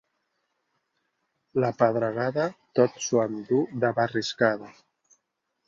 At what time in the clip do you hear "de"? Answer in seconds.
3.85-3.95